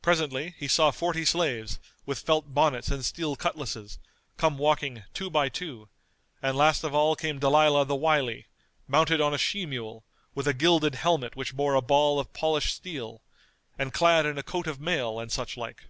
Presently 0.00 0.54
he 0.58 0.68
saw 0.68 0.92
forty 0.92 1.24
slaves, 1.24 1.80
with 2.04 2.20
felt 2.20 2.54
bonnets 2.54 2.88
and 2.88 3.04
steel 3.04 3.34
cutlasses, 3.34 3.98
come 4.36 4.58
walking, 4.58 5.02
two 5.12 5.28
by 5.28 5.48
two; 5.48 5.88
and 6.40 6.56
last 6.56 6.84
of 6.84 6.94
all 6.94 7.16
came 7.16 7.40
Dalilah 7.40 7.84
the 7.84 7.96
Wily, 7.96 8.46
mounted 8.86 9.20
on 9.20 9.34
a 9.34 9.38
she 9.38 9.66
mule, 9.66 10.04
with 10.36 10.46
a 10.46 10.54
gilded 10.54 10.94
helmet 10.94 11.34
which 11.34 11.56
bore 11.56 11.74
a 11.74 11.82
ball 11.82 12.20
of 12.20 12.32
polished 12.32 12.76
steel, 12.76 13.22
and 13.76 13.92
clad 13.92 14.24
in 14.24 14.38
a 14.38 14.44
coat 14.44 14.68
of 14.68 14.80
mail, 14.80 15.18
and 15.18 15.32
such 15.32 15.56
like. 15.56 15.86